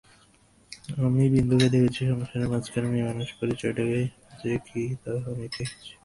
[1.05, 3.83] আমি বিন্দুকে দেখেছি সংসারের মাঝখানে মেয়েমানুষের পরিচয়টা
[4.41, 5.91] যে কী তা আমি পেয়েছি।